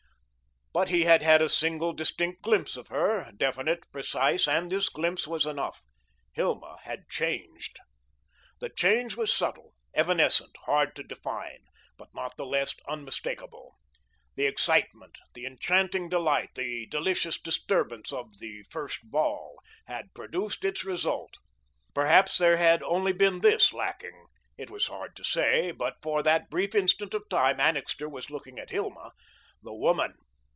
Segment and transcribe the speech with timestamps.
[0.73, 5.27] But he had had a single distinct glimpse of her, definite, precise, and this glimpse
[5.27, 5.83] was enough.
[6.31, 7.77] Hilma had changed.
[8.59, 11.65] The change was subtle, evanescent, hard to define,
[11.97, 13.75] but not the less unmistakable.
[14.37, 20.85] The excitement, the enchanting delight, the delicious disturbance of "the first ball," had produced its
[20.85, 21.33] result.
[21.93, 24.27] Perhaps there had only been this lacking.
[24.57, 28.57] It was hard to say, but for that brief instant of time Annixter was looking
[28.57, 29.11] at Hilma,
[29.61, 30.13] the woman.